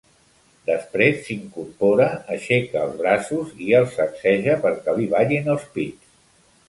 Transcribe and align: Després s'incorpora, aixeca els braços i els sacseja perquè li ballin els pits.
Després 0.69 1.19
s'incorpora, 1.27 2.07
aixeca 2.37 2.81
els 2.85 2.97
braços 3.03 3.51
i 3.67 3.69
els 3.81 3.93
sacseja 3.99 4.57
perquè 4.65 4.97
li 4.99 5.07
ballin 5.13 5.53
els 5.57 5.69
pits. 5.77 6.11